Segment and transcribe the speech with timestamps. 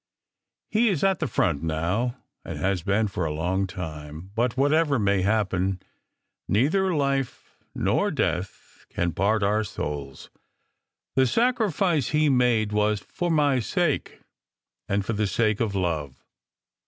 [0.71, 4.97] He is at the front now, and has been for a long time, but whatever
[4.97, 5.79] may happen,
[6.47, 10.29] neither life nor death can part our SECRET HISTORY 319 souls.
[11.15, 14.21] The sacrifice he made was for my sake,
[14.89, 16.25] and for the sake of love.